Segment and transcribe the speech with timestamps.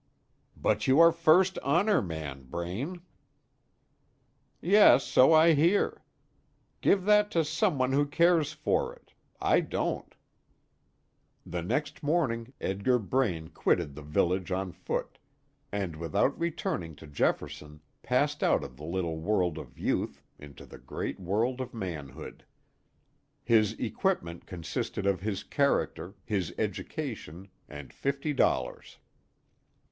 [0.57, 3.03] "But you are first honor man, Braine!"
[4.59, 6.01] "Yes, so I hear.
[6.81, 9.13] Give that to some one who cares for it.
[9.39, 10.15] I don't."
[11.45, 15.19] The next morning Edgar Braine quitted the village on foot,
[15.71, 20.79] and without returning to Jefferson, passed out of the little world of youth into the
[20.79, 22.43] great world of manhood.
[23.43, 28.97] His equipment consisted of his character, his education, and fifty dollars.